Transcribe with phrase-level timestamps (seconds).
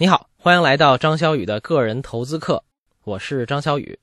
[0.00, 2.64] 你好，欢迎来到张小雨的个人投资课，
[3.04, 3.98] 我是张小雨。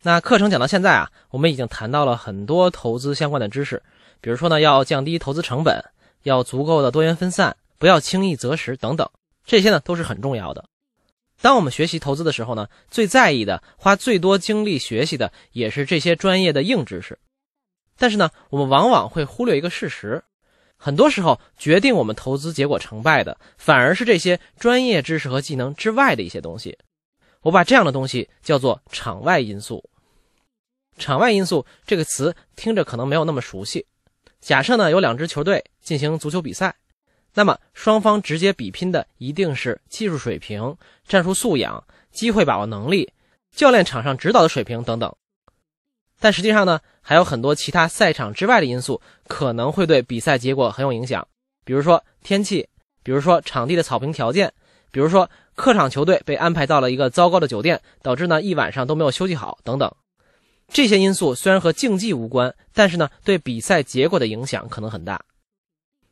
[0.00, 3.82] 那课程讲到现在啊，我们已经谈到了很多投资相关的知识，
[4.22, 5.84] 比如说呢，要降低投资成本，
[6.22, 9.06] 要足够的多元分散，不要轻易择时等等，
[9.44, 10.64] 这些呢都是很重要的。
[11.42, 17.18] 当我们学习投资的时候呢，最在意的、花最多精力学习的，也是这些专业的硬知识。
[17.98, 20.24] 但是呢，我们往往会忽略一个事实。
[20.82, 26.78] 很多时候，决定我们投资结果成败的，反而是这些专业知识和技能之外的一些东西。
[27.42, 29.84] 我把这样的东西叫做场外因素。
[30.96, 33.86] 场外因素这个词听着可能没有那么熟悉。
[34.40, 36.74] 假设呢有两支球队进行足球比赛，
[37.34, 40.74] 那么双方直接比拼的一定是技术水平、
[41.06, 43.12] 战术素养、机会把握能力、
[43.54, 45.14] 教练场上指导的水平等等。
[46.18, 51.26] 但实际上呢，还有很多其他赛场之外的因素可能会对比赛结果很有影响，
[51.64, 52.68] 比如说天气，
[53.02, 54.52] 比如说场地的草坪条件，
[54.92, 59.92] 比如说客场球队被安排到了一个糟糕的酒店，导致呢一晚上都没有休息好等等。
[60.68, 65.20] 这些因素虽然和竞技无关，但是呢对比赛结果的影响可能很大。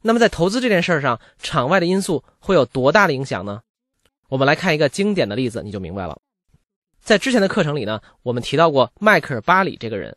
[0.00, 3.60] 那么在投资这件事上，场外的因素会有多大的影响呢？
[4.30, 6.18] 我们来看一个经典的例子，你就明白了。
[7.02, 10.16] 在之前的课程里呢，我们提到过迈克尔·巴里这个人，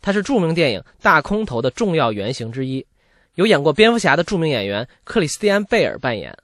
[0.00, 2.86] 他是著名电影《大空头》的重要原型之一，
[3.34, 6.36] 由演过蝙蝠侠的著名演员克里斯蒂安·贝尔扮演。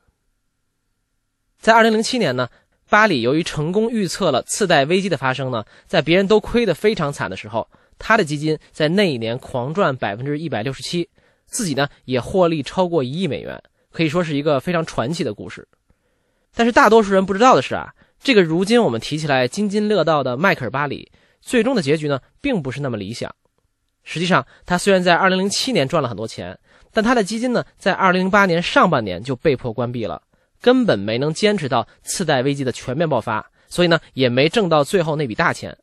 [1.59, 2.49] 在2007年呢，
[2.89, 11.09] 巴里由于成功预测了次贷危机的发生呢，在别人都亏得非常惨的时候，他的基金在那一年狂赚百分之一百六十七，
[11.47, 15.67] 自己呢也获利超过一亿美元，可以说是一个非常传奇的故事。
[16.55, 17.95] 但是大多数人不知道的是啊。
[18.23, 23.35] 这个如今我们提起来津津乐道的迈克尔·巴里，最终的结局呢，并不是那么理想。
[24.05, 26.57] 实际上，他虽然在2007年赚了很多钱，
[26.93, 30.23] 但他的基金呢，在2008年上半年就被迫关闭了，
[30.61, 35.77] 根本没能坚持到次贷危机的全面爆发，所以呢，也没挣到最后那笔大钱。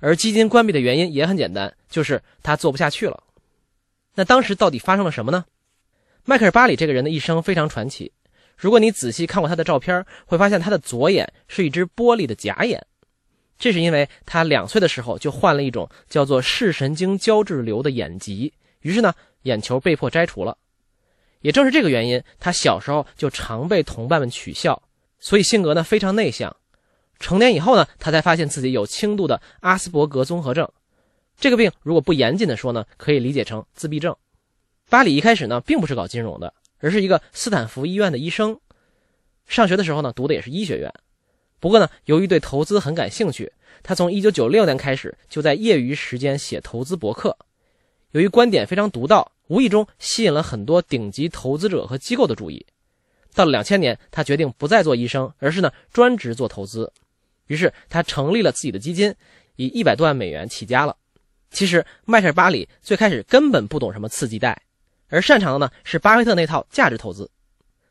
[0.00, 3.22] 而基金关闭的原因也很简单，就是他做不下去了。
[4.14, 5.44] 那当时到底发生了什么呢？
[6.24, 8.12] 迈克尔·巴里这个人的一生非常传奇。
[8.56, 12.84] 如果你仔细看过他的照片，会发现他的左眼是一只玻璃的假眼，
[13.62, 20.58] 这是因为他两岁的时候就患了一种叫做视神经胶质瘤的眼疾，于是呢，眼球被迫摘除了。
[21.42, 24.82] 也正是这个原因，他小时候就常被同伴们取笑，
[25.20, 26.56] 所以性格呢非常内向。
[27.20, 30.68] 成年以后呢，他才发现自己有轻度的阿斯伯格综合症，
[31.38, 34.16] 这个病如果不严谨的说呢，可以理解成自闭症。
[34.90, 36.52] 巴里一开始呢，并不是搞金融的。
[36.80, 38.58] 而是一个斯坦福医院的医生，
[39.46, 40.92] 上学的时候呢，读的也是医学院。
[41.62, 43.52] 不过呢，由于对投资很感兴趣，
[43.84, 47.38] 他从1996年开始就在业余时间写投资博客。
[48.10, 52.66] 由于观点非常独到，无意中吸引了很多顶级投资者和机构的注意。
[53.32, 56.92] 到了2000年，他决定不再做医生，而是呢专职做投资。
[57.46, 59.14] 于是他成立了自己的基金，
[59.54, 60.96] 以一百多万美元起家了。
[61.52, 64.60] 其实迈克尔·巴里最开始根本不懂什么次级贷。
[65.06, 67.30] 而擅长的呢是巴菲特那套价值投资，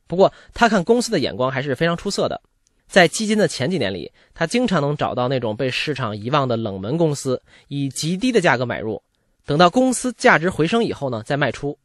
[0.08, 2.42] 不过他看公司的眼光还是非常出色的。
[2.92, 9.02] 在基金的前几年里，他经常能找到那种被市场遗忘的冷门公司，以极低的价格买入，
[9.46, 11.80] 等到公司价值回升以后呢再卖出。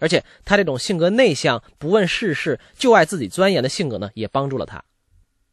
[0.00, 4.82] 而且他这种性格内向、不问世事、就爱自己钻研的性格呢，也帮助了他。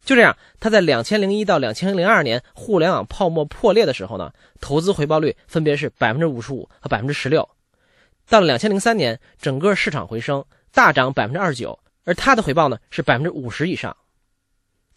[0.04, 7.48] 就这样，他在两千零一到两千零二年互联网泡沫破裂的时候呢，投资回报率分别是百分之五十五和百分之十六。
[8.28, 13.96] 到了两千零三年，整个市场回升，大涨百分之二十九，而他的回报呢是百分之五十以上。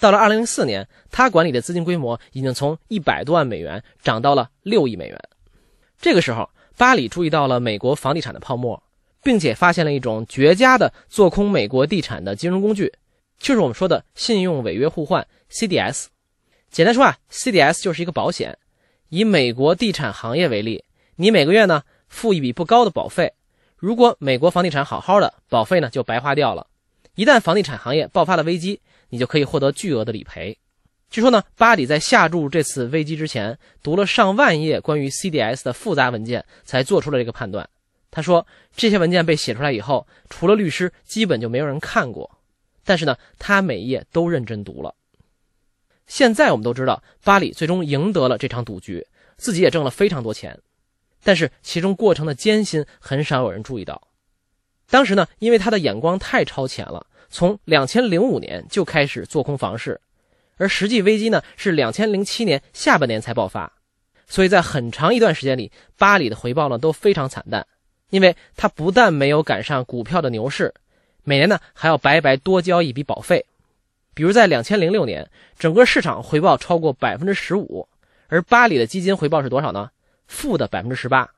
[0.02, 5.30] 到了二零零四年，他管理的资金规模已经从一百多万美元涨到了六亿美元。
[6.00, 8.82] 这个时候，巴里注意到了美国房地产的泡沫，
[9.22, 12.92] 并且发现了一种绝佳的做空美国地产的金融工具，
[13.38, 16.08] 就是我们说的信用违约互换 （CDS）。
[16.72, 18.58] 简单说啊，CDS 就是一个保险。
[19.10, 20.84] 以美国地产行业为例，
[21.18, 21.84] 你每个月呢？
[22.08, 23.34] 付一笔不高的保费，
[23.78, 26.66] 如果美国房地产好好的，保费呢就白花掉了。
[27.14, 28.82] 一旦房地产行业爆发了危机，
[29.12, 30.58] 你就可以获得巨额的理赔。
[31.12, 37.70] 据说呢，巴里在下注这次危机之前，读了上万页关于 CDS 的复杂文件，才做出了这个判断。
[38.10, 42.40] 他说，这些文件被写出来以后，除了律师，基本就没有人看过。
[42.84, 44.96] 但是呢，他每一页都认真读了。
[46.08, 49.06] 现在我们都知道，巴里最终赢得了这场赌局，
[49.38, 50.60] 自己也挣了非常多钱。
[51.24, 54.08] 但是其中过程的艰辛很少有人注意到。
[54.90, 60.00] 当时呢，因为他的眼光太超前了，从两千零五年就开始做空房市，
[60.58, 63.72] 而实际危机呢是两千零七年下半年才爆发，
[64.28, 67.66] 所以在很长一段时间里，巴里的回报呢都非常惨淡，
[68.10, 70.74] 因为他不但没有赶上股票的牛市，
[71.24, 73.46] 每年呢还要白白多交一笔保费。
[74.14, 77.88] 比如在两千零六年，整个市场回报超过百分之十五，
[78.28, 79.90] 而巴里的基金回报是多少呢？
[80.28, 81.30] 负的百分之十八，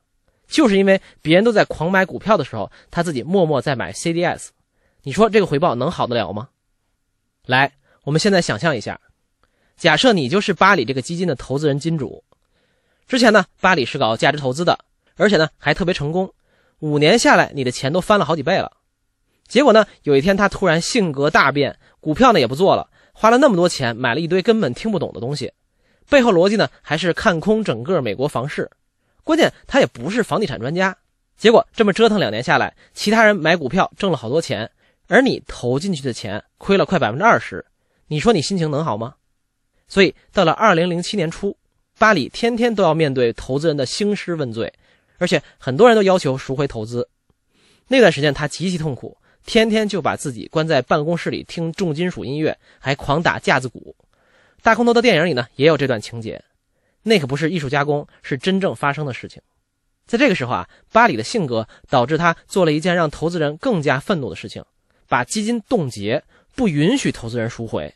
[0.48, 4.48] 就是因为别人都在狂买股票的时候，他自己默默在买 CDS。
[5.06, 6.48] 你说这个回报能好得了吗？
[7.46, 7.74] 来，
[8.06, 9.02] 我们现在想象一下，
[9.76, 12.24] 假设你就是巴里这个基金的投资人金主，
[13.06, 14.80] 之前呢，巴里是搞价值投资的，
[15.18, 16.34] 而且呢还特别成功，
[16.80, 18.72] 五年下来你的钱都翻了好几倍了。
[19.46, 25.52] 结果呢，有一天他突然性格大变，股票呢也不做了，花了那么多钱买了一堆根本听不懂的东西，
[26.08, 28.72] 背后逻辑呢还是看空整个美国房市。
[29.26, 30.98] 关键他也不是房地产专家，
[31.36, 34.72] 结果这么折腾两年下来，其他人买股票挣了好多钱，
[35.14, 37.64] 而你投进去的钱亏了快百分之二十，
[38.08, 39.14] 你说你心情能好吗？
[39.88, 41.56] 所以到了二零零七年初，
[42.00, 44.74] 巴里天天都要面对投资人的兴师问罪，
[45.20, 47.08] 而且很多人都要求赎回投资。
[47.88, 49.16] 那段时间他极其痛苦，
[49.46, 53.96] 天天就把自己关在办公室里听重金属音乐，还狂打架子鼓。
[54.64, 56.44] 大空头的电影里呢也有这段情节。
[57.04, 59.40] 那可不是艺术加工，是真正发生的事情。
[60.08, 64.66] 在这个时候啊，巴里的性格导致他做了一件让投资人更加愤怒的事情，
[65.08, 66.24] 把基金冻结，
[66.56, 67.94] 不允许投资人赎回，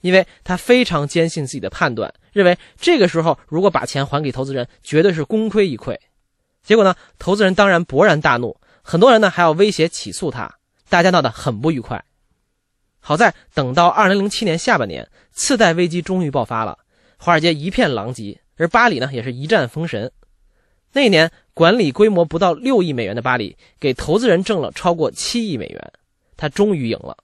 [0.00, 5.98] 因为他非常坚信自己的判断，认为这个时候如果把钱还给投资人，绝对是功亏一篑。
[6.62, 10.58] 结果呢，投资人当然勃然大怒，很多人呢还要威胁起诉他，
[10.88, 12.04] 大家闹得很不愉快。
[12.98, 16.78] 好在等到2007年下半年，次贷危机终于爆发了。
[17.16, 20.12] 华尔街一片狼藉，而巴里呢也是一战封神。
[20.92, 25.92] 那一年管理规模不到六亿美元的巴里，给投资人挣了超过七亿美元，
[26.40, 27.14] 他终于赢了。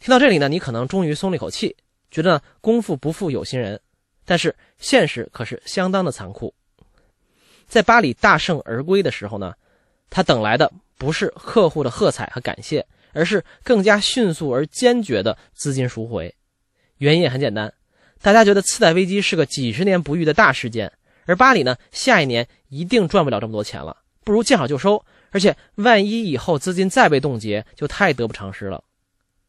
[0.00, 1.76] 听到这里呢，你可能终于松了一口气，
[2.10, 3.80] 觉得功夫不负有心人。
[4.24, 6.52] 但是现实可是相当的残酷。
[7.68, 9.54] 在巴里大胜而归的时候呢，
[10.10, 16.34] 他等来的不是客户的喝彩和感谢，而是更加迅速而坚决的资金赎回。
[16.98, 17.72] 原因也很简单。
[18.20, 20.92] 大家觉得次贷危机是个几十年不遇的大事件，
[21.26, 25.04] 而巴里呢，下一年一定赚不了这么多钱了，不如见好就收。
[25.30, 28.82] 而且万一以后资金再被冻结，就太得不偿失了。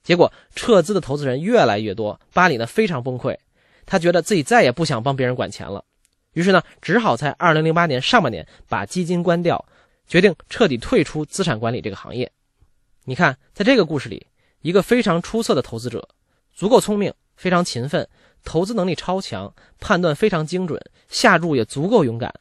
[0.03, 3.37] 结果撤资的投资人越来越多，巴里呢非常崩溃，
[3.85, 5.83] 他觉得自己再也不想帮别人管钱了，
[6.33, 9.65] 于是呢，只好在2008年上半年把基金关掉，
[10.07, 12.31] 决定彻底退出资产管理这个行业。
[13.03, 14.27] 你看，在这个故事里，
[14.61, 16.07] 一个非常出色的投资者，
[16.53, 18.07] 足够聪明，非常勤奋。
[18.43, 22.33] 投资能力超强，判断非常精准，下注也足够勇敢，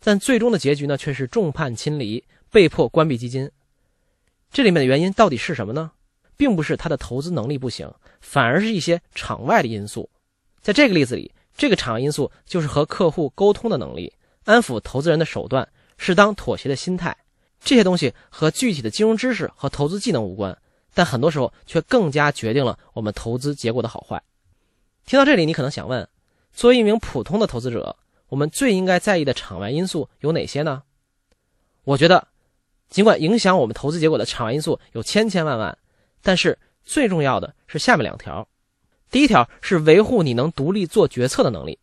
[0.00, 2.24] 但最终的结局呢，却是众叛亲离，
[2.56, 3.50] 被迫关闭基金。
[4.50, 5.92] 这里面的原因到底是什么呢？
[6.38, 7.92] 并不是他的投资能力不行，
[8.22, 10.08] 反而是一些场外的因素。
[10.62, 14.10] 在这个例子里，这个场外因素就是和客户沟通的能力、
[14.44, 15.68] 安抚投资人的手段、
[15.98, 17.14] 适当妥协的心态。
[17.60, 20.56] 这些东西和具体的金融知识和投资技能无关，
[20.94, 24.22] 但很多时候却更加决定了我们投资结果的好坏。
[25.04, 26.08] 听到这里，你可能想问：
[26.54, 27.98] 作为一名普通的投资者，
[28.28, 30.84] 我们最应该在意的场外因素有哪些呢？
[31.84, 32.26] 我觉得，
[32.88, 35.76] 尽管影响我们投资结果的场外因素有千千万万，
[36.22, 38.46] 但是最重要的是下面两条。
[39.10, 41.78] 第一条是维护你能独立做决策的能力。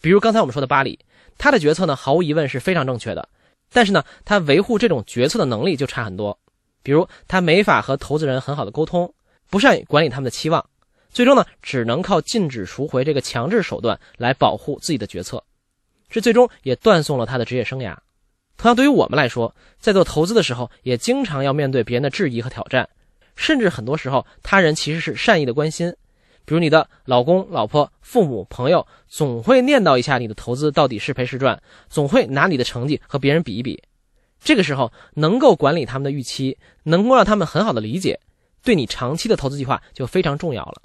[0.00, 0.98] 比如刚才我们说的巴里，
[1.36, 3.28] 他的决策呢，毫无疑问是非常正确的，
[3.72, 6.38] 但是呢，他维护这种决策的能力就差很多。
[6.82, 9.12] 比如他没法和投资人很好的沟通，
[9.50, 10.64] 不善于管理他们的期望。
[11.10, 15.42] 最终呢，只能靠禁止赎回这个强制手段来保护自己的决策，
[16.08, 17.96] 这最终也断送了他的职业生涯。
[18.60, 22.86] 同样，对于我们来说，在做投资的时候，也经常要面对别人的质疑和挑战，
[23.34, 25.90] 甚至很多时候，他人其实是善意的关心，
[26.44, 33.82] 比如你的老公、老婆、父母、朋友，总会念叨一下你的投资到底是赔是赚，总会拿你的成绩和别人比一比。
[34.44, 38.20] 这个时候，能够管理他们的预期，能够让他们很好的理解，
[38.62, 40.82] 对你长期的投资计划就非常重要了。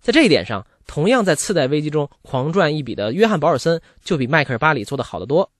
[0.00, 5.50] 在这一点上，同样在次贷危机中狂赚一笔的约翰·保尔森就比迈克尔·巴里做得好得多。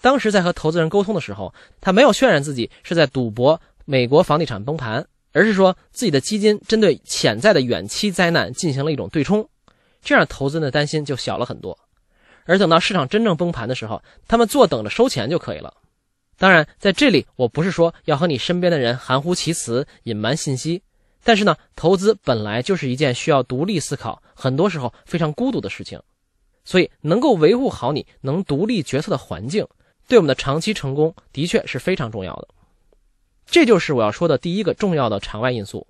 [0.00, 9.48] 当时在和投资人沟通的时候，他没有渲染自己是在赌博美国房地产崩盘，而是说自己的基金针对潜在的远期灾难进行了一种对冲，
[10.02, 11.78] 这样投资人的担心就小了很多。
[12.44, 15.74] 而等到市场真正崩盘的时候，他们坐等着收钱就可以了。
[16.38, 20.82] 当然，在这里我不是说要和你身边的人含糊其辞、隐瞒信息。
[21.24, 26.00] 但是呢，投资本来就是一件需要独立思考，很多时候非常孤独的事情，
[26.64, 29.66] 所以能够维护好你能独立决策的环境，
[30.06, 32.48] 对我们的长期成功的确是非常重要的。
[33.46, 35.86] 这就是我要说的第一个重要的场外因素。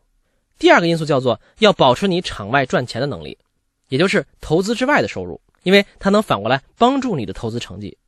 [0.59, 3.39] 第二个因素叫做要保持你场外赚钱的能力，
[3.89, 7.99] 也就是投资之外的收入，因为它能反过来帮助你的投资成绩。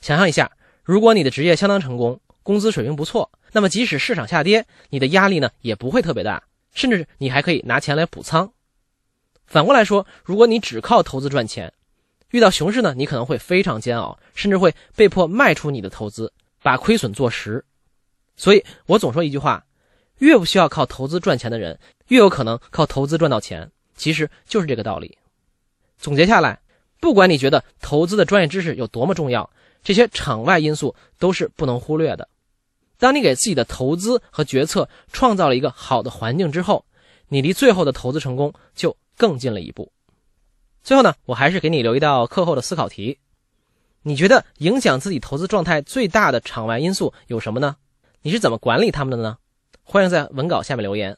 [0.00, 0.50] 想象一下，
[0.84, 6.42] 如果你的职业相当成功，工资水平不错，那么即使市场下跌，你的压力呢也不会特别大。
[6.74, 8.52] 甚至你还可以拿钱来补仓。
[9.46, 11.72] 反过来说，如果你只靠投资赚钱，
[12.32, 17.64] 遇到熊市呢，你可能会非常煎熬，甚至会被迫卖出你的投资，把亏损做实。
[18.36, 19.64] 所以我总说一句话：
[20.18, 23.70] 越不需要靠投资赚钱的人，越有可能靠投资赚到钱。
[23.94, 25.16] 其实就是这个道理。
[25.98, 26.58] 总结下来，
[27.00, 29.48] 不管你觉得投资的专业知识有多么重要，
[29.84, 32.26] 这些场外因素都是不能忽略的。
[32.98, 36.84] 当你给自己的投资和决策创造了一个好的环境之后，
[37.28, 39.92] 你离最后的投资成功就更近了一步。
[40.82, 43.18] 最后呢，我还是给你留一道课后的思考题：
[44.02, 47.76] 你觉得影响自己投资状态最大的场外因素有什么呢？
[48.22, 49.38] 你是怎么管理他们的呢？
[49.84, 51.16] 欢迎在文稿下面留言。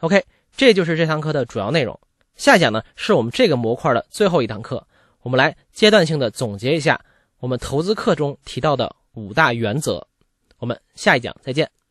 [0.00, 0.24] OK，
[0.56, 1.98] 这就是这堂课的主要内容。
[2.34, 4.86] 下讲呢是我们这个模块的最后一堂课，
[5.22, 7.00] 我们来阶段性的总结一下
[7.40, 10.06] 我们投资课中提到的五大原则。
[10.58, 11.81] 我们下一讲再见。